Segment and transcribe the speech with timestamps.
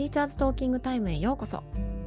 [0.00, 1.62] ティーチャーズトーキングタイムへようこそ。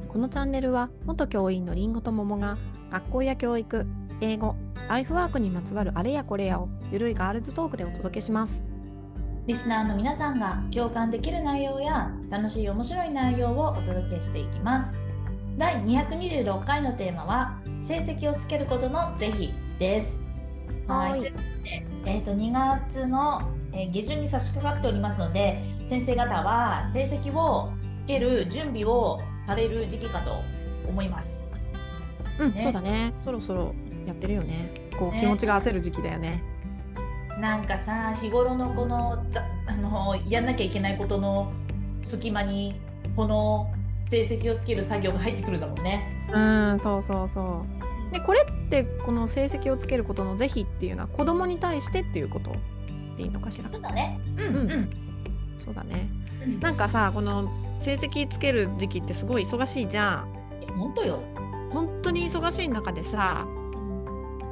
[0.08, 2.58] このチャンネルは元教員のりんごと桃が
[2.90, 3.86] 学校や教育
[4.20, 4.56] 英語
[4.88, 8.64] ライフワークにまつわるあれやこれやをゆるいガールズトークでお届けします。
[9.46, 14.96] リスナーの皆さんが共感できる内容や楽しい面白い内容をお届けしていきます。
[15.56, 20.20] 第226回のテーマは成績をつけることの是非です。
[20.88, 21.32] はい。
[22.06, 30.42] えーと、2月の下旬に差し掛かっておりますので先生方は成績をつける準備をされる時期かと
[30.88, 31.42] 思います。
[32.38, 33.12] うん、ね、そうだね。
[33.16, 33.74] そろそろ
[34.06, 34.72] やってるよね。
[34.98, 36.42] こう、気持ちが焦る時期だよね。
[37.40, 39.24] なんかさ、日頃のこの
[39.66, 41.52] あのやんなきゃいけないことの
[42.02, 42.80] 隙間に
[43.16, 46.26] この成績をつける作業が入ってくるんだもんね。
[46.32, 46.38] う
[46.74, 47.64] ん、そうそうそ
[48.10, 48.12] う。
[48.12, 52.52] でこれってこの成績をつけることの是非っていうのは子供に対してっていうこと
[53.16, 53.70] でいいのかしら？
[53.70, 54.20] そうだね。
[54.36, 54.90] うん、うん、うん。
[55.56, 56.08] そうだね。
[56.60, 60.28] なんかさこの成績つける時期ってすごい忙しいじゃん。
[60.78, 61.20] 本当よ。
[61.70, 63.48] 本当に忙しい中でさ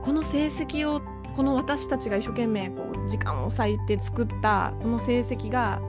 [0.03, 1.01] この成績を
[1.37, 5.81] この私たちが一生懸命こう時間を割いて作ったこの成績が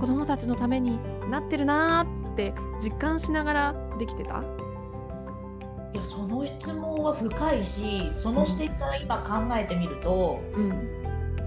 [0.00, 0.98] 子どもたちのために
[1.30, 4.42] なってるなーって実感しながらできてた？
[5.92, 10.72] いやその質問は深いしその視点から今考えてみると、うん、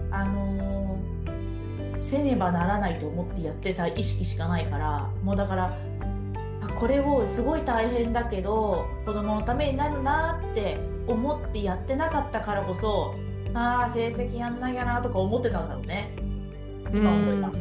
[0.10, 0.67] あの
[1.98, 5.78] せねばならないと思ってやってた意識しかないからもうだから
[6.80, 13.16] これをすごい大変だけど子供のためになるなって思ってやってなかったからこそ
[13.54, 16.12] ああ成績やんなきゃなとか思ってたんだろうね。
[16.94, 17.52] 今思えば。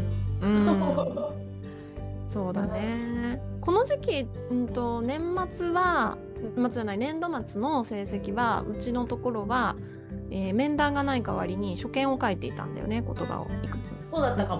[2.28, 3.40] そうだね。
[3.60, 5.20] この時期、うんと、年
[5.50, 6.18] 末は
[6.54, 9.76] 年末じゃない年度末の成績はうちのところは
[10.30, 14.56] えー、面談がない代わりに書簡を書いていたんだよね言葉をいくつそうだったか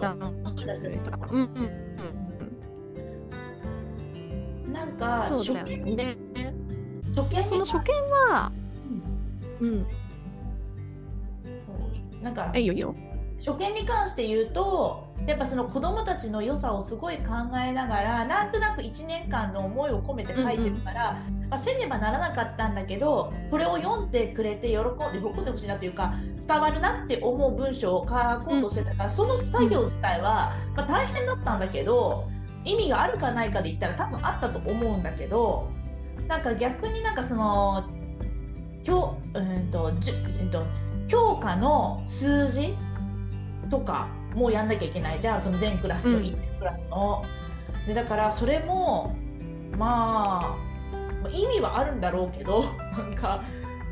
[1.16, 1.26] も。
[1.30, 1.48] うんうん
[4.66, 4.72] うん。
[4.72, 6.16] なんかそうだよね。
[7.14, 7.92] 書簡その書簡
[8.30, 8.52] は、
[9.60, 9.86] うん、うん、
[12.22, 12.94] なんかえいよいいよ。
[13.38, 17.24] 初見に関して言うとやっぱその子どもたちの良さをすごい考
[17.58, 26.14] えながらなんとなく1年間の思いを込めて書いてるから、うんうん、まあ、せねばならなかったんだけどこれを読んでくれて喜んで喜んでほしいなというか
[26.46, 32.28] 伝わるなって思う文章を書こうとしてたから、うん、その作業自体は、まあ、大変だったんだけど
[32.64, 35.70] 意味があるかないかで言ったら多分あったと思うんだけど
[36.28, 37.84] なんか逆になんかその
[38.82, 40.62] 教,、うんとじゅうんと
[41.06, 42.76] 教科の数字
[43.70, 45.20] とかもうやんなきゃいけない。
[45.20, 47.24] じゃあその全クラスの1クラスの、
[47.80, 49.16] うん、でだからそれも
[49.76, 50.56] ま
[51.24, 52.64] あ意味はあるんだろうけど
[52.96, 53.42] なんか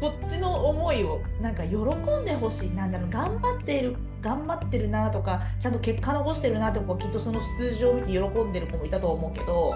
[0.00, 2.70] こっちの思いをなんか喜んでほしい。
[2.74, 9.74] なんだろう頑張っている頑張ってるなとかちゃんと結果残してるなとかきっとその数字を見て喜んでる子もいたと思うけど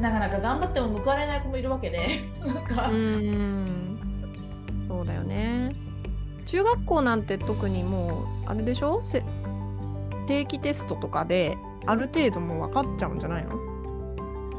[0.00, 2.08] なかなか頑張っても報われない子もいるわけで
[2.44, 2.88] なんか。
[2.88, 3.98] うん。
[4.80, 5.74] そうだよね。
[6.44, 9.00] 中学校なんて特にもうあれでしょ？
[10.26, 11.56] 定期テストとかで
[11.86, 13.56] ある程度もう分かっちゃうんじゃないの？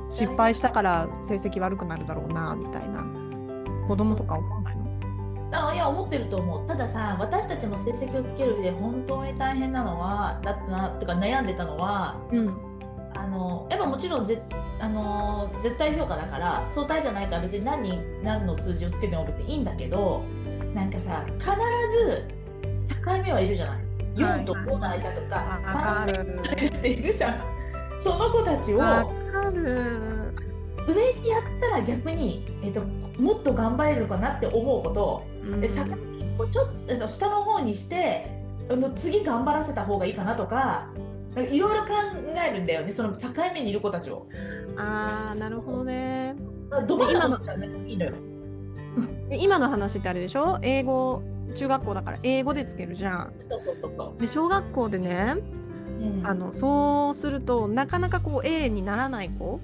[0.10, 3.06] 失敗したから成績悪くなるだろうなみたいな。
[3.88, 4.88] 子供とか思わないの？
[5.52, 6.68] あいや思ってると思う。
[6.68, 12.50] たださ私たちも成績をつける上で本当に大変なのはだったなってか悩んでたのは、うん、
[13.16, 14.42] あのやっぱもちろんぜ
[14.80, 20.24] あの絶対評価だから相対じゃないから別に何に何の数字をつけても別にいいんだけど
[20.74, 21.50] なんかさ必
[22.86, 23.87] ず境目はいるじゃない？
[24.18, 27.42] 4と5の間とか、はい、3っているじゃん。
[28.00, 28.84] その子たちを上
[31.14, 32.82] にやったら逆に、えーと、
[33.22, 38.30] もっと頑張れるかなって思うこと、うん、境目ちょっと下の方にして
[38.96, 40.88] 次頑張らせた方がいいかなとか
[41.36, 41.90] いろいろ考
[42.48, 42.92] えるんだよね。
[42.92, 44.28] その境目にいる子たちを。
[44.76, 46.36] あーなるほどね。
[46.88, 48.14] ど真ん中じゃいいのよ。
[49.32, 50.60] 今の話ってあれでしょ？
[50.62, 51.22] 英語
[51.54, 53.34] 中学校だから英語でつけるじゃん。
[53.40, 55.36] そうそうそうそうで小学校でね、
[56.00, 59.60] うん、あのそうするとなかなかこう A にならない子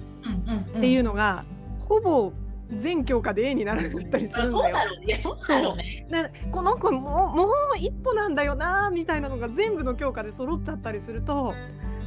[0.76, 1.44] っていうのが、
[1.80, 2.32] ほぼ
[2.70, 4.76] 全教科で A にならなかったりするんだよ。
[5.06, 6.06] いやそうだろうね。
[6.50, 11.54] この子ももう一歩なんだよなみたいなのが全部の教科で揃っちゃったりすると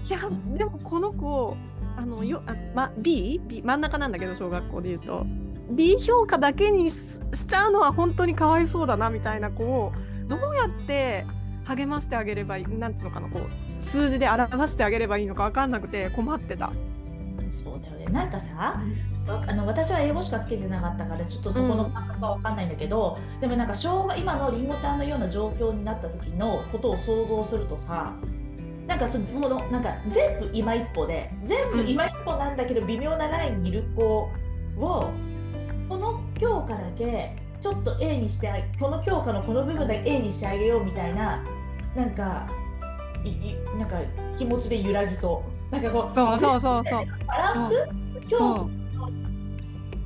[0.08, 0.20] いや
[0.56, 1.56] でもこの子
[1.96, 3.42] あのよあ、ま、B?
[3.48, 5.26] B 真ん中なんだけど小学校で言うと
[5.70, 9.94] B 評価だけにしちゃうのは本当にかわいそうだなみたいな子を
[10.28, 11.26] どうやって
[11.66, 16.72] 励ましてあげればいいなんていうのかなこう数字で表してあげればいいのか分かんなくて困ってた。
[17.50, 18.82] そうだよねなんかさ、
[19.28, 28.14] あの私は英語しかつけてなかったからちょっとそこの感覚は分かんないんだけど、うん、でもなんか小学今のりんごちゃんのような状況になった時のことを想像するとさ
[28.86, 34.32] なんかそものなんか全部今一歩で全部今一歩なんだけど微妙なラインにいる子
[34.78, 35.12] を
[35.88, 41.44] この教科だけちょっと A にしてあこの教科のこの部分だけ A にしてあげようみたいな
[41.96, 42.48] なんか
[43.24, 43.98] いいなんか
[44.38, 45.74] 気持ちで揺らぎそう。
[45.74, 47.06] なんかこうそうそうそうそう。
[47.28, 47.72] バラン
[48.10, 48.22] ス？
[48.30, 48.70] 教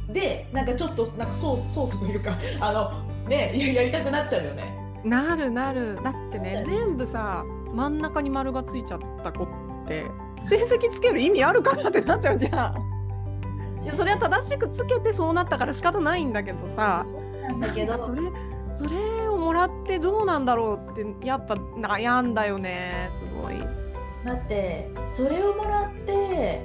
[0.10, 4.74] でなんかちょっとなんかソースソースというか あのねややりたくなっちゃうよね。
[5.04, 6.00] うなるなる。
[6.04, 7.44] だってね全部さ
[7.74, 9.48] 真ん中に丸がついちゃった子っ
[9.88, 10.06] て
[10.44, 12.91] 成績つける意味あるかなってなっちゃうじゃん。
[13.83, 17.06] いやそれは正しくつけてそうなったから仕方ないんだけどさ
[17.42, 18.22] なんだけどそれ
[18.69, 23.60] それをもらってどうなんだろうってやっぱ悩んだよねすごい。
[24.25, 26.63] だってそれをもらって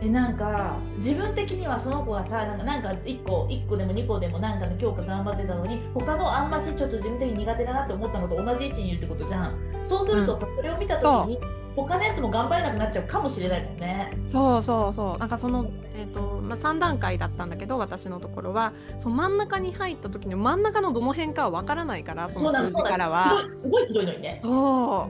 [0.00, 9.54] えなんか自分的にはその子がさなんかなんか1個1個でも2個でもなんかの強化頑張ってたのに他のあんましちょっと自分的に苦手だなって思ったのと同じ位置にいるってことじゃん。
[9.82, 11.38] そうするとさ、それを見た時に
[11.76, 14.10] 他のやつも頑張れなくなっちゃうかもしれないもんね。
[14.26, 15.18] そうそうそう。
[15.18, 18.72] なんかその、えーとまあ、3段階だったんだけど私のところは。
[18.96, 23.44] その真ん中に入った時に真ん中のどの辺かは分からないからそそうなの数字からは。
[23.48, 23.68] す。
[23.68, 24.40] ごいすごい広いのにね。
[24.42, 25.08] そ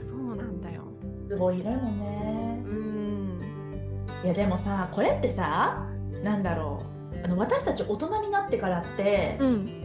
[0.00, 0.04] う。
[0.04, 0.82] そうなんだよ。
[1.28, 2.38] すごい広いもんね。
[2.38, 2.43] うん
[4.24, 5.86] いやでもさこれってさ
[6.22, 7.24] なんだろう。
[7.24, 9.80] あの私たち大人になってからって、うん。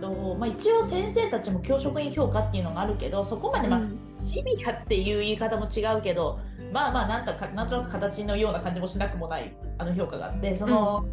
[0.00, 3.98] とまあ、一応先生たちも教職員評価っていうのがあるけどそこまで、まあうん。
[4.12, 6.38] シビアっていう言い方も違うけど
[6.72, 11.06] まあまあなんとかなんとなく形のような感じもしなくもないあの評価があってその、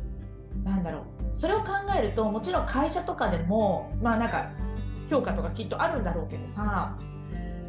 [0.63, 1.03] なんだろう。
[1.33, 4.51] それを考えるともちろん会社とかでもまあなんか
[5.09, 6.95] 評価とかきっとあるんだろうけどさ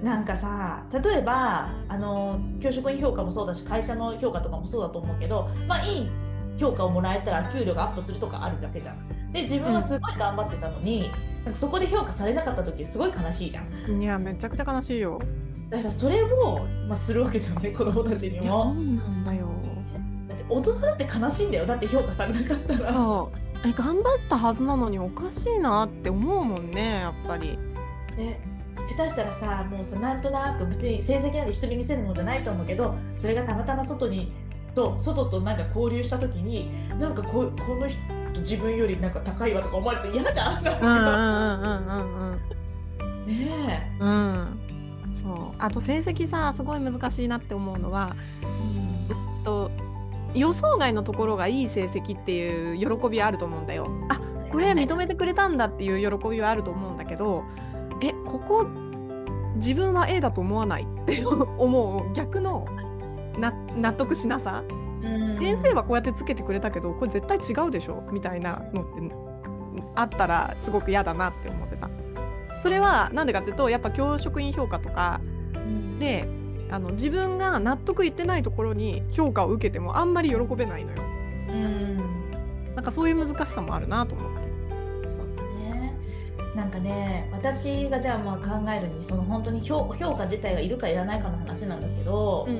[0.05, 6.09] なんかさ例えばあの教職員評価もそうだし会社の評価とかもそうだと思うけどまあいい
[6.59, 9.33] 評価をもらえたら給料がアップするとかあるわけじゃん。
[9.33, 11.11] で自分はすごい頑張ってたのに、
[11.45, 14.01] なんかそこで評価されなかった時すごい悲しいじゃん。
[14.01, 15.19] いやめちゃくちゃ悲しいよ。
[15.69, 18.75] だからさそれを、まあ、するわけじゃんね 子供たちにいやそうも。
[18.75, 19.49] なんだよ。
[20.29, 22.93] だって大人だって悲しいんだよだって評価されなかったら。
[22.93, 27.59] そうえ頑張ったはずなのにおかしいなって思うもんねやっぱり。
[28.17, 28.54] ね
[28.89, 34.33] 下手したらさもうさなんとなく別に成績なんて人に見せるものじゃないと思うけどそれがたまたま外に
[34.75, 37.99] と外となんか交流した時になんかここの人
[38.41, 40.59] 自分よりなんか高いわとか思われて嫌じゃん。
[40.59, 42.41] うんうんうんうんうん
[43.27, 44.11] ねうん。
[44.11, 45.15] うん。
[45.15, 49.45] そうあと成績さすごい難しいなって思うのはえ。
[49.45, 49.71] と
[50.35, 53.89] 予想外のところがいい成績っていう喜びはあると思うんだよ。
[54.09, 54.21] あ
[54.51, 57.45] これ認めてくれたんだっていう喜びはあると思うんだけど
[58.09, 58.67] えここ
[59.57, 61.25] 自分は A だと思わないって
[61.59, 62.67] 思う逆の
[63.39, 64.63] な納得しなさ
[65.03, 68.03] うん先生はこうやってつけてくれたけどこれ絶対違うでしょ？
[68.13, 69.15] みたいなのって
[69.97, 71.89] あったらすごく嫌だなって思ってた。
[72.59, 75.21] それはなんでかっていうとやっぱ教職員評価とか
[75.55, 76.29] うんで
[76.71, 80.97] あの自分が納得いってないところに評価を受けてもあんまり喜べないのよ。
[81.49, 81.97] うん
[82.75, 84.44] なんかそういう難しさもあるなと思って。
[86.55, 92.55] なんかね、私がじゃあまあ考えるに、その本当に評評価自体がいるかいらないかの話なんだけど、ん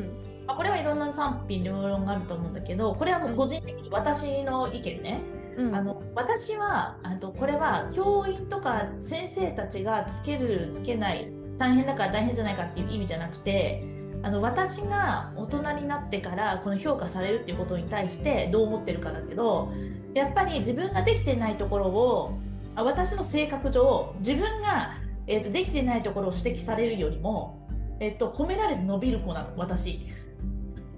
[0.47, 5.21] まあ、これはいろんな賛否両論があると思うんだけど、これはもう個人的に私の意見ね。
[5.57, 13.85] うんあの私はあとこれは教員とか先生たちがつけるつけない大変だから大変じゃないかっていう意味じゃなくて
[14.23, 19.73] あの私が大人になってからこの評価されるっていうことに対してどう思ってるかだけど
[20.15, 24.95] やっぱり自分ができてないところをあ私の性格上自分が、
[25.27, 27.67] えー、とできてないところを指摘されるよりも、
[28.01, 30.07] えー、と褒められて伸びる子なの私。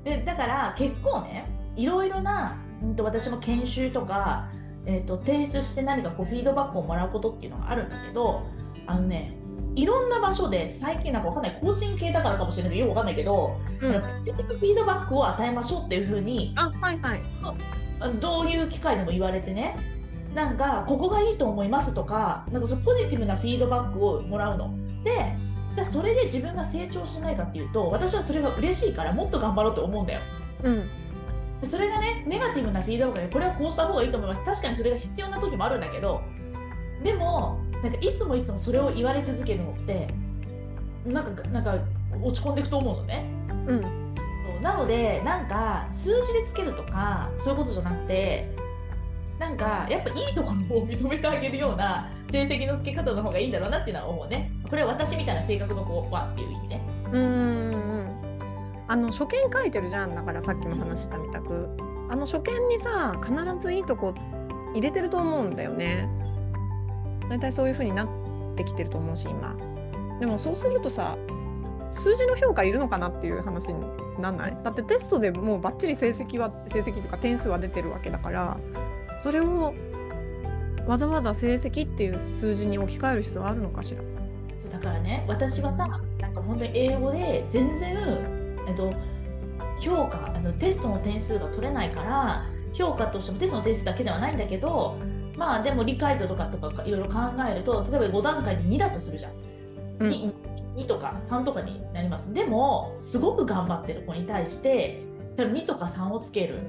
[0.05, 4.49] でだから結構ねいろいろな、うん、と私も研修とか、
[4.87, 8.47] えー、と提出して何かこうフィードバックをもらうことっていうのがあるんだけど
[8.87, 9.37] あのね
[9.75, 17.21] いろんな場所で最近なんかわかんない個人系だからかもしれないけどよくわかんないけど、うんポジティブフィードバックを与えましょうっていうふうにあはいはい。
[18.21, 19.77] どういう機会でも言われてね
[20.37, 24.77] なんかここがいいと思いますとかなんかそのポジティブなフィードバックをもらうの。
[25.03, 25.35] で
[25.73, 30.21] じゃあそれで自分が成長しないかっていうと私はそれが嬉しいからもっと頑張ろうと思うんだよ。
[30.63, 30.83] うん
[31.61, 36.21] でそれがねネガティブなフィードバックでこれはこうした方がいいと思います確かにそれが必要な時もあるんだけど
[37.03, 40.09] でもなんかいつもいつもそれを言われ続けるのって
[41.07, 41.79] なんかなんか
[42.23, 43.25] 落ち込んでいくと思うのね。
[43.67, 44.07] うん
[44.61, 48.51] なのでなんか数字でつけるとかそういうことじゃなくて
[49.39, 54.51] なんかやっぱいいところを認めてあげるような成績の付け方の方がいいんだろうなっていうのは思うね。
[54.69, 56.83] これは私みたいな性格の子はっていう意味ね。
[57.13, 60.15] うんあの初見書いてるじゃん。
[60.15, 61.69] だからさっきも話したみたく。
[62.09, 64.15] あの初見にさ必ずいいとこ
[64.75, 66.09] 入れてると思うんだよね。
[67.29, 68.09] 大体そういう風になっ
[68.57, 69.57] てきてると思うし今。
[70.21, 71.19] でもそうするとさ
[71.93, 73.85] 数字の評価いるのかなっていう話に
[74.21, 74.57] なんない？
[74.63, 78.57] だってテストでもうバッチリ成績は成績とか点数は出てるわけだから
[79.19, 79.75] それを
[80.87, 84.03] わざわざ成績っていう数字に置き換える必要あるのかしら？
[84.59, 85.87] そうだからね私はさ
[86.21, 87.97] なんか本当に英語で全然、
[88.69, 88.93] えっと、
[89.81, 94.97] 評価あのテストの点数が取れないから評価としてもテストの点数だけではないんだけど
[95.37, 97.19] まあでも理解度とかとかいろいろ考
[97.51, 99.33] えると例えば5段階で2だとするじゃん。
[100.01, 100.33] うん 2,
[100.77, 102.33] 2とか3とかになります。
[102.33, 105.03] でもすごく頑張ってる子に対して
[105.37, 106.61] 多分2とか3をつける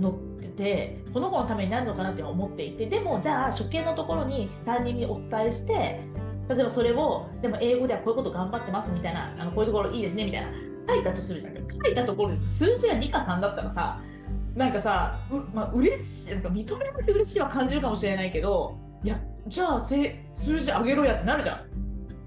[0.00, 0.10] の
[0.50, 6.00] ってこの子のためになるのかなって思っていてでもじゃあ初見のところに担任にお伝えして
[6.48, 10.48] 例えばそれをでも英語ではこういうこと頑張ってますみたいなあのこういうところいいですねみたいな
[10.86, 11.54] 書いたとするじゃん。
[11.54, 14.00] 書いたところでさ数字が2か3だったらさ
[14.54, 21.60] なんかさう、まあ、嬉しいなんか認められて嬉しいは感じるかもしれないけどいやじゃあせ数字上げろやってなるじゃん。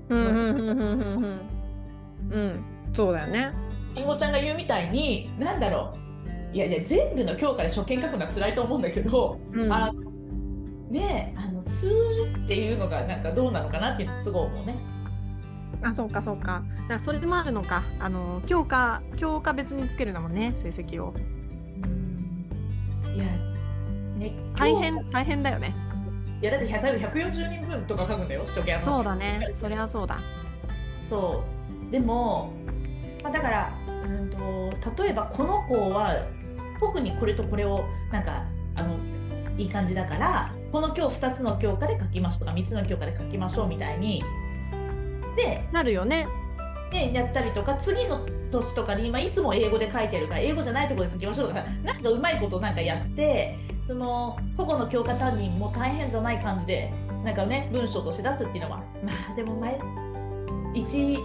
[0.10, 0.84] うんうんうんうんう
[1.26, 1.40] ん
[2.32, 2.64] うん。
[2.94, 3.52] そうだよね。
[3.96, 6.03] りんごちゃんが言うみたいになんだろう
[6.54, 9.74] いやいや全部の教科で初見書くのは辛いと思うんだけど、うん。
[9.74, 10.02] あの
[10.92, 11.94] ねあの数字
[12.44, 14.76] っていうのがなんかどうなのかなっていうのすごい思うね。
[15.82, 16.64] あそうかそうか。
[16.84, 17.84] だからそれでもあるのか。
[18.00, 21.14] あの教科教科別につけるんだもんね成績を。
[23.16, 23.26] いや
[24.18, 25.76] ね大変大変だよね。
[26.42, 28.84] いやだって100例えば140人分とか書くんだよ初見の。
[28.84, 29.50] そうだね。
[29.56, 30.20] それはそうだ。
[31.10, 31.44] そ
[31.90, 31.92] う。
[31.92, 32.54] でも、
[33.24, 33.74] まあ、だから
[34.06, 36.16] うんと例えばこの子は
[36.88, 38.44] 特にこれとこれをなんか
[38.76, 38.98] あの
[39.58, 44.22] いい感じだからこの今日2つの教科で書きましょうとか3つの教科で書きましょうみたいに
[45.36, 46.28] でなるよね。
[46.92, 59.80] ね、やったりとか次の年とかに今いつも英語で書いてるから英語じゃないところで書きましょうとかなんかうまいことなんかやってその個々の教科担任も大変じゃない感じでなんかね文章として出すっていうのはまあでも前
[60.76, 61.18] 一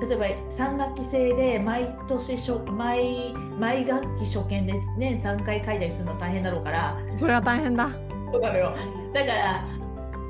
[0.00, 6.98] 例えば3学期制で毎年初毎毎学期初見で年3回書いたりするの大変だろうから。
[7.14, 7.88] それは大変だ。
[8.32, 8.76] そうなのよ。
[9.12, 9.64] だから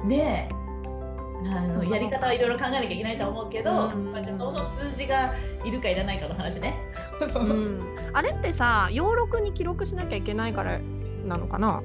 [0.04, 0.56] ねえ
[1.48, 6.74] あのやり方はいろいろ考えなきゃいけないとは思うけど、うんまあ、じゃあそもそも数字がいるかいらないかの話ね。
[7.28, 7.44] そう。
[7.44, 7.80] のん
[8.12, 10.78] あれってさ要録に記録しなきゃいけないから
[11.24, 11.82] なのかな？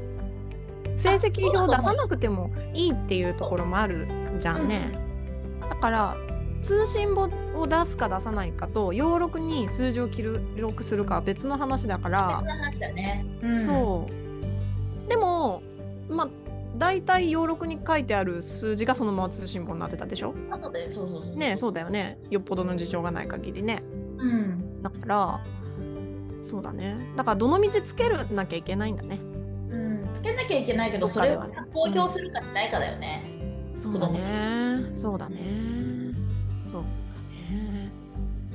[0.95, 4.07] 成績表出さなくてもいいっていうところもある
[4.39, 4.91] じゃんね、
[5.69, 6.15] だから
[6.61, 10.23] 通信簿を出すか出さないかと要録に数字を記
[10.55, 12.37] 録するかは別の話だから。
[12.39, 13.25] 別の話だね。
[13.41, 13.57] うん。
[13.57, 15.09] そう。
[15.09, 15.61] でも
[16.09, 16.29] まあ
[16.77, 20.33] 大体要録に書いてある数字がそのまま通信簿になってたでしょ？
[20.49, 20.91] あそうだよ。
[20.91, 21.35] そうそうそう。
[21.35, 22.17] ねそうだよね。
[22.29, 23.83] よっぽどの事情がない限りね。
[24.17, 24.81] うん。
[24.81, 25.43] だから
[26.43, 26.95] そうだね。
[27.15, 29.19] だからどの道つけるなきゃいけないんだね。
[29.69, 31.41] うん、つけなきゃいけないけど、それを
[31.73, 33.23] 公表するかしないかだよね。
[33.75, 34.89] そうだね。
[34.93, 35.37] そうだね
[36.71, 37.91] そうだね。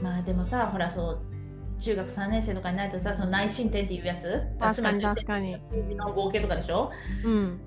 [0.02, 1.18] まあでもさ、ほらそう。
[1.78, 5.60] 中学3年生とかになるとさ、その内申点っていうやつ確かに確かに。
[5.60, 6.90] 数字の合計とかでしょ？
[7.22, 7.60] うん。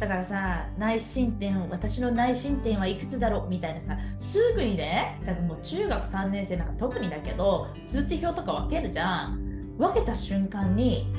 [0.00, 9.76] だからさ内申点私の内申点はいくつだろうみたいなさすぐにねだからもう中学3年生なんか特にだけど通知表とか分けるじゃん。
[9.76, 11.12] 分けた瞬間に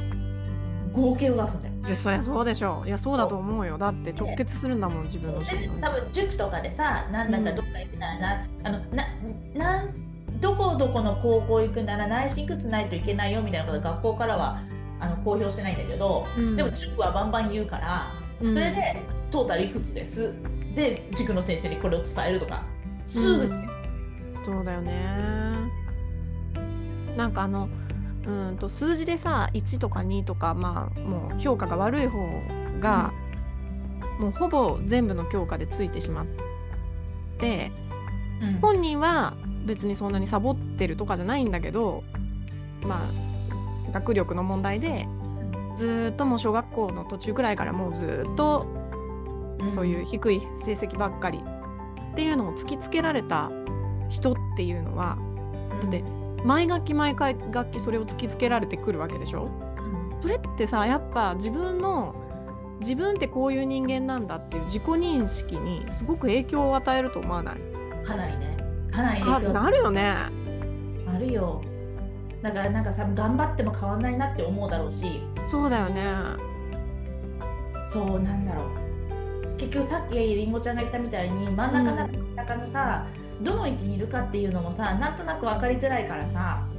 [0.91, 1.73] 合計を出すんだよ。
[1.83, 2.87] でそりゃそうでしょう。
[2.87, 3.77] いやそうだと思うよ。
[3.77, 5.41] だって直結するんだもん自分の
[5.79, 7.79] 多分塾とかでさなんだかどっか
[8.11, 8.47] 行くな。
[8.63, 9.07] あのな
[9.53, 10.03] なん
[10.39, 14.61] どこどこの高校行くなら内申いくつないといけないよみたいなこと学校からは
[14.99, 16.55] あの公表してないんだけど、うん。
[16.55, 18.53] でも塾はバンバン言うから、うん。
[18.53, 18.97] それで
[19.31, 20.33] トータルいくつです。
[20.75, 22.63] で塾の先生にこれを伝えるとか。
[23.05, 23.69] すぐ、うん。
[24.45, 25.53] そうだよね。
[27.15, 27.69] なんかあの
[28.25, 32.19] うんと数字でさ1とか2とかまあもう評価が悪い方
[32.79, 33.11] が、
[34.19, 36.43] もうほぼ全部の教科でついてしまって
[37.39, 38.59] うん。
[38.61, 39.33] 本人は
[39.65, 42.03] 別にそんなにサボってるとかじゃないんだけど
[42.85, 45.07] まあ学力の問題で
[45.75, 48.67] ずーっともう小学校の途中くらいからもうずーっと
[49.67, 51.39] そういう低い成績ばっかり
[52.11, 53.49] っていうのを突きつけられた
[54.09, 55.17] 人っていうのは
[55.81, 56.03] だって
[56.43, 59.49] 毎学期毎回学期それを突きつけられてくるわけでしょ？
[59.77, 60.21] うん。
[60.21, 62.13] それってさやっぱ自分の
[62.79, 67.55] 自分ってこういう人間なんだっていう自己認識にすごく影響を与えると思わない？
[68.05, 68.57] かなりね。
[68.91, 69.53] かなりあ影響。
[69.53, 70.15] なるよね。
[71.07, 71.61] あるよ。
[72.41, 75.21] だからなんかさ頑張っても変わんないなって思うだろうし。
[75.43, 76.03] そうだよね。
[77.85, 79.57] そうなんだろう。
[79.57, 83.07] 結局さっきりんごちゃんが言ったみたいに真ん中なら真ん中のさ、
[83.41, 86.65] どの位置にいるかっていうのもさなんとなく分かりづらいからさ。
[86.65, 86.72] あ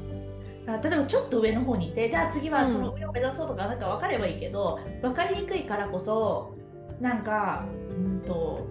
[0.67, 6.55] 例えばちょっと上の方にいてじゃあ次はその上を目指そうとかなんか分かればいいけど分かりにくいからこそ
[7.01, 8.67] なんかうんと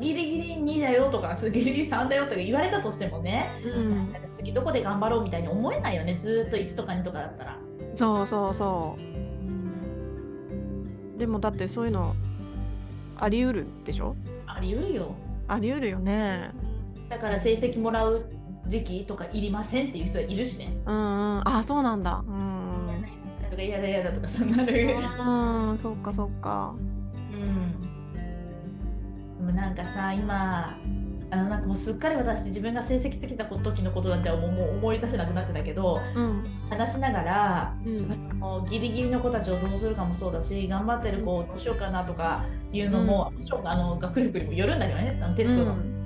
[0.00, 4.12] ギリギリ2だよとかギリギリ3だよとか言われたとしてもね、うん。
[4.12, 7.56] なんか次どこで頑張ろうみたいに思えないよねずーっと1とか2とかだったら。
[7.96, 8.98] そうそうそ
[11.16, 11.18] う。
[11.18, 12.14] でもだってそういうの
[13.16, 14.14] あり得るでしょ？
[14.46, 15.14] あり得るよ。
[15.48, 16.50] あり得るよね。
[17.08, 18.26] だから成績もらう
[18.68, 20.76] 時期とかいりませんっていう人いるしね。
[20.86, 21.48] うんうん。
[21.48, 22.22] あそうなんだ。
[22.26, 23.04] うん。
[23.50, 25.00] とか嫌だ嫌だとかそんなの言う。
[25.00, 26.74] うんそっかそっか。
[27.32, 27.80] うん。
[29.38, 30.76] でもなんかさ今
[31.30, 36.44] あのなんかもうすっかり私自分が成績的な時のことなんてもうもう思い出せなくなってたけどうん。
[36.70, 38.14] 話しながらうん。
[38.14, 45.97] そのギリギリの子たちをどうするかもそうだし頑張ってる子をどうしようかなとかいうのも、もちろんあの学力にもよるんだけどねテストの、だ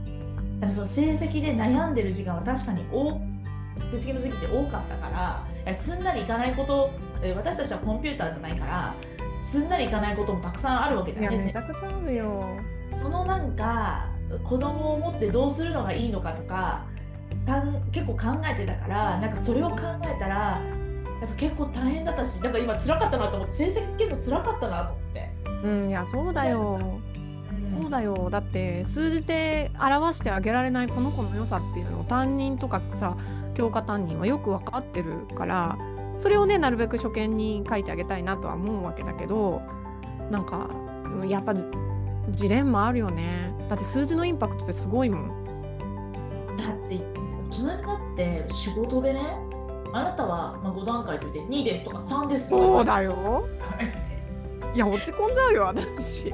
[0.63, 3.21] からその成績で悩んでる時間は確かに多
[3.91, 6.91] 成績の時期って多かったからすんなりいかないこと
[7.37, 8.95] 私たちはコンピューターじゃないから
[9.39, 11.25] すんなりいかないこともたくさんあるわけじゃい。
[11.25, 12.45] やないですめちゃくちゃあるよ。
[12.97, 14.09] そのなんか
[14.45, 16.85] 子供を持ってどうするのがいいのかとか
[17.47, 20.61] かん結構考えてたからなんかそれを考えたら
[21.21, 25.31] やっぱ結構大変だったしなんか今辛かったなと思って成績つけるの辛かったなと思って。
[25.65, 27.01] うんいやそうだよ。
[27.73, 28.29] そうだよ。
[28.31, 33.17] だって数字で表してあげられないこの子の良さっていうのを担任とかさ
[33.55, 35.79] 教科担任はよく分かってるから
[36.19, 39.63] それをねなるべく初見に書いてあげたいなとは思うわけだけど
[40.31, 40.69] なんか
[41.05, 41.67] うんやっぱじ
[42.31, 43.55] ジレンマあるよね。
[43.69, 45.29] だって数字のインパクトってすごいもん。
[46.57, 49.21] だって大人になって仕事でね
[49.93, 53.47] あなたはまあ5段階といて2ですとか3ですとかそうだよ。
[54.75, 56.33] いや落ち込んじゃうよ私、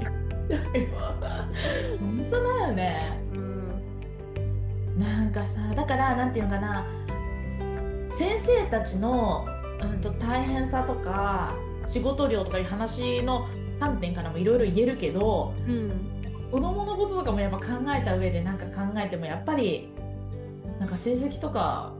[1.99, 3.21] 本当だよね。
[3.35, 6.87] うん、なんかさだからなんていうのかな。
[8.11, 9.47] 先生たちの、
[9.83, 11.54] うん、と大変さとか
[11.87, 13.47] 仕事量とかいう話の
[13.78, 15.92] 観点からもいろいろ言えるけどうん。
[16.50, 17.64] 子供のこととかもやっぱ考
[17.95, 19.92] えた上でなんか考えてもやっぱり
[20.80, 21.92] なんか成績とか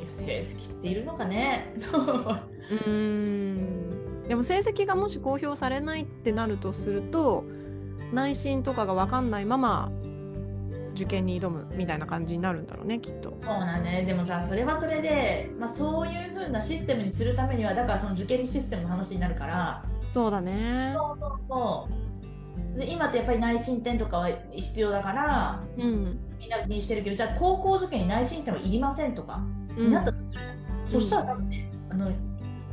[0.00, 1.72] いや成績っているのかね？
[1.74, 4.28] うーん。
[4.28, 7.44] でも成績がもし公表されないってなるとすると
[8.12, 9.90] 内心とかが分かんないまま
[10.94, 13.38] 受験に挑むみたいな感じになるんだろうねきっと。
[13.42, 20.94] そうなんだねでもさそれはそれで、まあ、そういう風なシステムにするためにはだからその受験システムの話になるからそうだね。
[20.96, 21.88] そうそうそ
[22.76, 26.18] うで今ってやっぱり内申点とかは必要だからうん。
[26.38, 29.40] みんな気にしてるけどじゃあ高校受験に内申点はいりませんとか
[29.76, 30.46] うんになったとするじゃん、
[30.88, 32.10] そしたら多分ねあの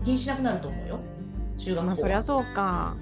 [0.03, 0.99] 気にしなくなると思うよ
[1.57, 2.95] 中学校はまあそりゃそうか。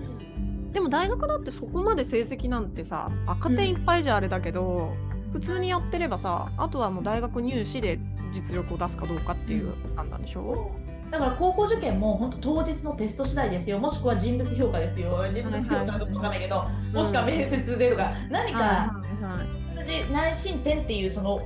[0.74, 4.96] でも大学だってそこまで成績なんてさ赤点いっぱいじゃあれだけど、
[5.32, 8.00] 普通にやってればさあとはもう大学入試で
[8.32, 10.72] 実力を出すかどうかっていう判断でしょ、
[11.12, 13.78] だから高校受験も本当当日のテスト次第ですよ。
[13.78, 15.24] もしくは人物評価ですよ。
[15.32, 19.40] 人物評価とかわかんないけど、もしくは面接でとか何か、はいはいは
[19.80, 19.84] い。
[19.84, 21.38] 数字内申点っていうその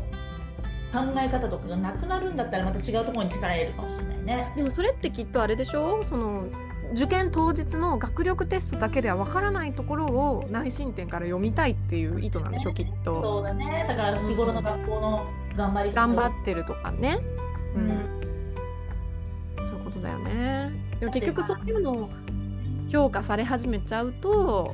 [0.94, 4.54] 考え方とかがなくなるんだったらまた違うところに力入れるかもしれないね。
[4.56, 6.02] でもそれってきっとあれでしょ？
[6.04, 6.46] その
[6.94, 13.22] 受験当日の学力テストだけではわからないところを内申点から読みたいっていう意図なんでしょきっと。
[13.22, 13.86] そうだね。
[13.88, 17.20] だから日頃の学校の頑張り頑張ってるとかね。
[17.76, 18.00] ううんん、
[19.58, 20.72] そういうことだよね。
[21.00, 22.10] でも結局そういうのを
[22.90, 24.74] 評価され始めちゃうと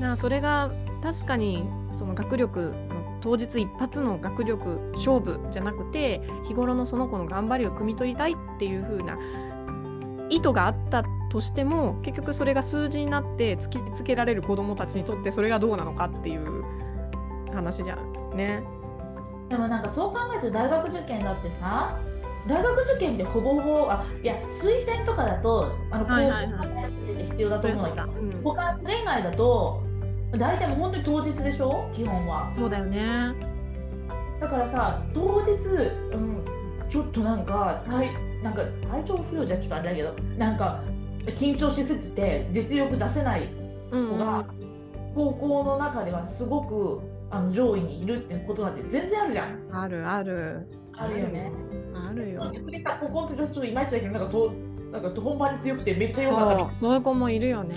[0.00, 0.70] なあそれが
[1.02, 9.18] 確かにその学力の当日一発の学力勝負じゃなくて日頃のその子の頑張りを汲み取りたいっていう風な
[10.30, 16.64] 意図があったとしても結局それが数字になって突きつけられる子どもたちにとってそれがどうなのかっていう
[17.54, 18.62] 話じゃんね。
[19.48, 21.98] でもなんかそう考えると大学受験だってさ
[22.46, 29.82] 大学受験ってほぼほぼあいや推薦とかだとあの高校の内申点って必要だと思うんだけどうん他それ以外だと
[30.32, 31.88] 大体もう本当に当日でしょ？
[31.92, 32.50] 基本は。
[32.54, 33.32] そうだよね。
[34.40, 36.44] だからさ当日、うん、
[36.88, 38.12] ちょっとなんか体
[38.42, 40.82] なんか体調不良じゃちょっとあれだけどなんか
[41.32, 43.48] 緊張しすぎて実力出せない
[43.90, 44.46] うん子が
[45.14, 49.68] 高校の中ではすごくあの上位にいるってことなんて全然あるじゃん。
[49.70, 50.66] あるある。
[50.94, 51.52] あるよね。
[51.94, 52.50] あるよ。
[52.52, 54.52] 逆にさ高校の時はちょっといまいちだけどなんかと
[54.92, 57.74] なんか本番に強くてめっちゃよかったそういう子もいるよね。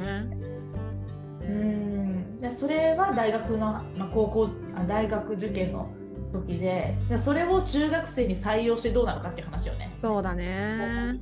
[1.42, 5.90] うんでそれは大学の、まあ、高校あ大学受験の
[6.32, 9.92] 時ででそれを中学生に採用してどうなのかっていう話よね。
[9.96, 11.20] そうだね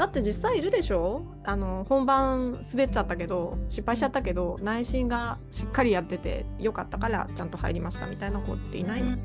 [0.00, 1.20] だって実際いるでしょ？
[1.44, 9.18] あの本番滑っちゃったけど失敗しちゃったけど内心がしっかりやっててよかったからちゃんと入りましたみたいな子っていないの、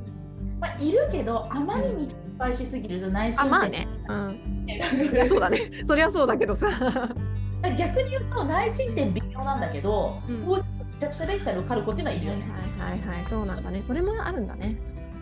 [0.60, 3.88] まあ、いるけどあまりに失敗しすぎると内心あまあね。
[4.10, 4.66] うん。
[5.30, 5.60] そうだね。
[5.86, 6.68] そりゃそうだけどさ。
[7.80, 12.46] 逆に言うと内申点微妙なんだけど、うんめちゃくちゃできたら受かる子っていうのはいるよね。
[12.80, 14.78] はいはいはいそうなんだねそれもあるんだね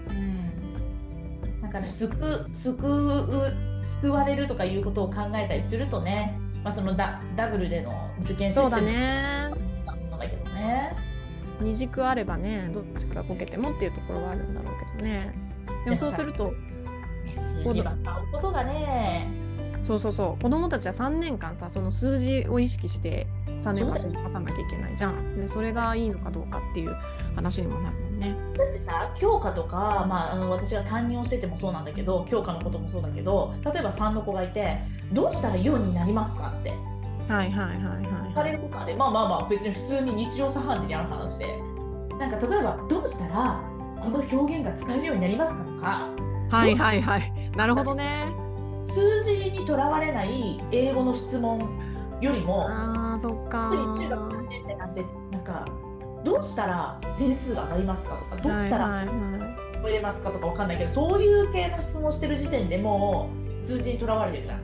[0.09, 0.13] う
[1.57, 1.61] ん。
[1.61, 9.51] なんかね救う救う救われるとかいうことを考えたりするとね、まあそのダダブルでの受験システムそうだね。
[9.85, 10.95] なんだけどね。
[11.61, 15.33] 二軸あればねどっちからこけてもっていうところはあるんだろうけどね。
[15.85, 19.27] でもそうするとね数字は買うことがね。
[19.83, 20.41] そうそうそう。
[20.41, 23.27] 子供たちは3年間さその数字を意識して
[23.59, 25.37] 3年間そう数字を出さなきゃいけないじゃん。
[25.37, 26.95] でそれがいいのかどうかっていう
[27.35, 27.97] 話にもなる
[28.57, 34.77] だってさ教科とか、まあ、あの私が担任をしててもそうなんだけど教科のこともそうだけど例えば3の子がいて
[35.11, 36.71] どうしたら4になりますかって。
[37.29, 38.51] はいはいはい聞かはい。
[38.51, 41.47] れるとかでまあまあまあ別に普通に日常茶飯事にある話で。
[42.19, 43.59] なんか例えばどうしたら
[44.01, 46.09] この表現が使えるようになりますかとか。
[46.51, 47.51] はいはいはい。
[47.55, 48.27] なるほどね。
[48.83, 51.59] 数字にとらわれない英語の質問
[52.21, 55.65] よりもあーそっか特に中学3年生なんてなんか
[56.23, 59.05] どうしたら点数が上がりますかとかどうしたら
[59.75, 64.62] 覚えれますかとかわかんないけどそういう系の質問してる時点でもう数字にとらわれてるじゃん。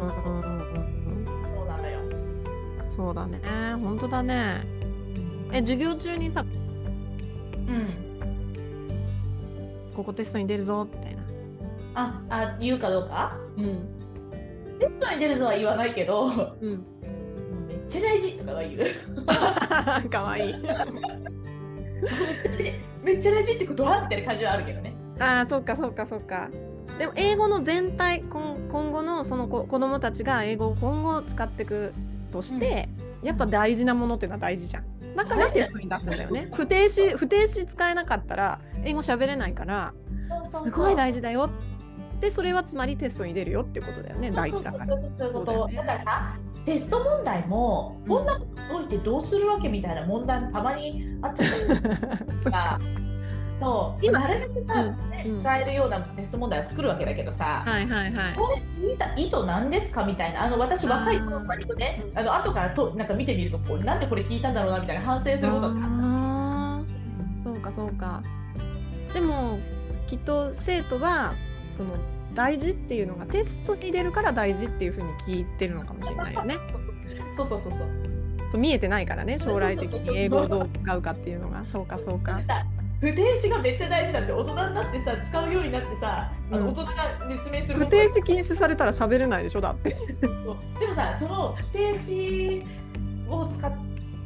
[0.00, 2.00] そうだよ。
[2.88, 3.38] そうだね。
[3.82, 4.64] 本当だね。
[5.52, 6.44] え授業中にさう
[7.72, 7.86] ん。
[9.94, 11.20] ここテストに出るぞみたいな。
[11.94, 13.36] あ、あ、言うかどうか？
[13.58, 13.99] うん
[14.80, 16.30] テストに出るぞは言わないけど、う
[16.66, 16.84] ん。
[17.68, 20.08] めっちゃ大事とかは言う。
[20.08, 20.54] かわいい。
[23.04, 24.94] めっちゃ大事ってことはみたいな感じはあるけどね。
[25.18, 26.48] ああそっかそっかそっか。
[26.98, 31.92] でも英語の全体今今後のその子子供たちが英語を今後使っていく
[32.32, 32.88] として、
[33.22, 34.84] やっぱ大事なものっていうのは大事じゃん。
[35.14, 36.48] だからテストに出すんだよね。
[36.54, 39.92] 不定詞不定詞使えなかったら英語喋れないから
[40.46, 41.50] すごい大事だよ
[42.20, 44.86] でそれはつまりテストに出るよってことだよね大事だから。
[45.16, 45.68] そういうこと。
[45.68, 45.76] ね。
[45.76, 48.26] だからさ、テスト問題も、こん。
[48.26, 52.50] なこと解いてどうするわけみたいな問題もたまにあっちゃったりするか。
[52.50, 52.78] ら。
[53.58, 54.04] そう。
[54.04, 55.10] 今なるべくさ、うん。
[55.10, 58.34] ねうん使えるようなテスト問題を作るわけだけどさ、はいはいはい。
[58.34, 68.22] これ聞いた意図なんですかみたいなあの私若い頃割とねあの後からとなんか見てみるとこうなんでこれ聞いたんだろうなみたいな反省することってあったしそうかそうか。
[69.12, 69.58] でも
[70.06, 71.34] きっと生徒は
[71.70, 71.90] その
[72.34, 76.56] 大事っていうのがテストに出るから大事っていうふうに聞いてるのかもしれないよね。
[77.36, 78.58] そうそうそうそう。
[78.58, 81.64] 見えてないからね将来的に英語をどう使うかっていうのが。
[81.64, 82.40] そうかそうか。
[83.00, 86.92] 不定詞がめっちゃ大事だって大人になってさ使うようになってさ、あのうん大人が
[87.38, 89.90] 説明する不定詞禁止されたら喋れないでしょだって。
[90.20, 90.56] でも
[90.94, 92.62] さその不定詞
[93.26, 93.72] を使っ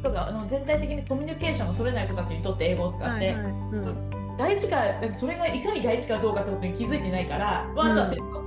[0.02, 3.44] とかあの全体的にコミュニケーションが取れない子たちにとって英語を使って、はいはい。
[3.44, 4.82] うん大事か
[5.16, 7.86] それがいかに大事かどうかってことに気づいてないから、わ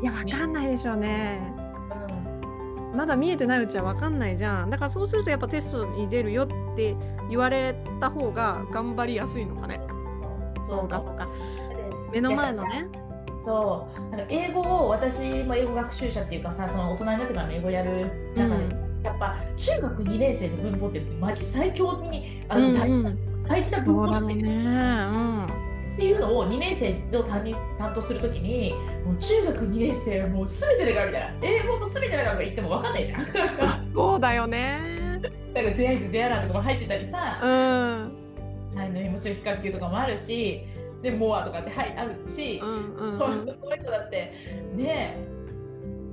[0.02, 1.40] いやわかんないでしょうね。
[1.62, 1.68] うん
[2.98, 4.72] まだ見えてないうちはわかんないじゃん。
[4.72, 6.96] だからそうするとやっぱテストに出るよって
[7.30, 9.80] 言われた方が頑張りやすいのかね。
[10.66, 11.28] そうかそうか。
[12.12, 12.88] 目の前のね。
[13.46, 23.12] そうなんか英語を私も英語学習者っていうかさその大人になってからも英語やる中で、やっぱ中学2年生の文法ってマジ最強にあの大事な、
[23.48, 24.34] 大事な文法しかね。
[24.34, 25.48] うん。
[25.98, 28.72] っていうのを2年生の担任担当するときに
[29.04, 31.34] もう中学2年生はもう全てだからみたいな。
[31.42, 33.20] 英語の全てだからとか言っても分かんないじゃん。
[33.22, 34.80] なんかそうだよね。
[35.76, 37.50] 全員で出会わなとかも入ってたりさ、うん。
[37.50, 40.62] あのもちろん比較級とかもあるし
[41.02, 43.44] でモアとかって、はい、あるし、うんうんほん。
[43.44, 44.34] とそういう人だって
[44.76, 45.28] ねえ。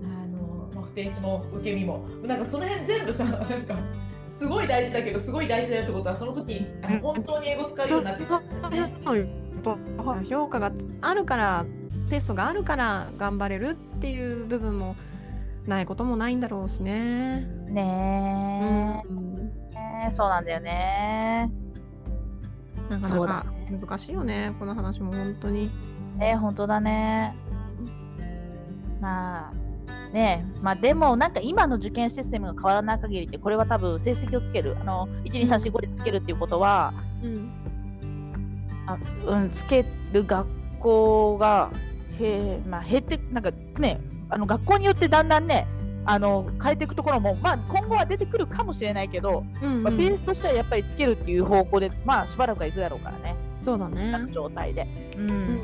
[0.03, 2.09] あの、まあ、不定詞も受け身も。
[2.23, 3.47] なんかその辺全部さなんか
[4.33, 8.43] すごい大事だけどすごい大事だよってことはその時にあの本当に英語使えるようになってきた
[10.29, 11.67] 評価があるから
[12.09, 14.97] テストがあるから頑張れるっていう部分も
[15.67, 17.47] ないこともないんだろうしね。
[17.69, 19.35] ねえ、うん
[19.71, 21.51] ねえそうなんだよね。
[22.91, 23.53] なかそうだなか
[23.87, 25.71] 難しいよねこの話も本当に。
[26.19, 27.35] ねえ本当だね。
[29.01, 29.53] まあ
[30.13, 37.64] ねえまあでもなんか今の受験システムが変わらない限りってこれは多分成績をつけるあの12345でつけるっていうことは、うん
[38.87, 40.47] あうん、つける学
[40.81, 41.71] 校が
[42.21, 45.67] へ、まあ、減ってなんかねあの学校によってだんだんね
[46.07, 54.13] あの変えていくところも、まあ、今後は出てくるかもしれないけど、うんまあ、ベースとしてはやっぱりつけるっていう方向で、まあ、しばらくはいくだろうからね、そうだね。
[54.31, 54.87] 状態で。
[55.17, 55.61] うんうん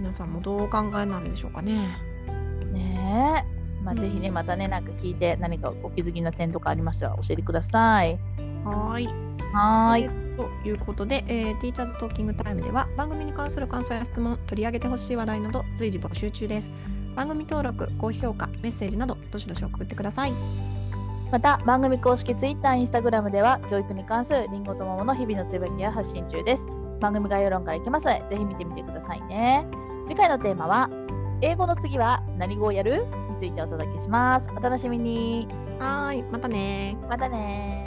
[0.00, 1.98] 皆さんもどうお考えになるんでしょうかね。
[2.72, 8.18] ねえ、まあ、うんぜひねまたねなんか聞いて何かお気づきな点とかありましたら教えてください。
[8.64, 9.06] はーい。
[9.52, 10.29] はーい。
[10.40, 16.72] ということで、えー、ティーチャーズトーキングタイムでは番組に関する感想や質問、取り上げてほしい話題など随時募集中です。
[17.14, 20.32] 番組登録、高評価、メッセージなどどしどし送ってください。
[21.30, 26.66] また番組公式 Twitter、Instagram では教育に関するりんごと桃の日々のつぶやきや発信中です。
[27.00, 29.66] 番組概要欄から行けますぜひ見てみてくださいね。
[30.08, 30.88] 次回のテーマは、
[31.42, 33.06] 英語の次は何語をやる？
[33.30, 34.48] についてお届けします。
[34.56, 35.48] お楽しみに。
[35.78, 37.79] はーい、またねまたね